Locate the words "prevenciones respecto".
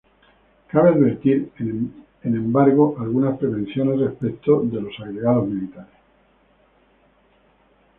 3.37-4.61